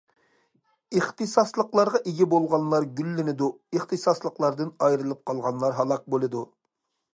[0.99, 6.45] «ئىختىساسلىقلارغا ئىگە بولغانلار گۈللىنىدۇ، ئىختىساسلىقلاردىن ئايرىلىپ قالغانلار ھالاك بولىدۇ».